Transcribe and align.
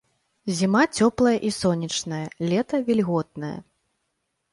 Зіма 0.59 0.79
цёплая 0.97 1.33
і 1.49 1.51
сонечная, 1.57 2.21
лета 2.53 2.75
вільготнае. 2.87 3.53